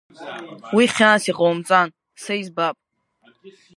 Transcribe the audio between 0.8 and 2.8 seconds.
хьаас иҟоумҵан, са избап.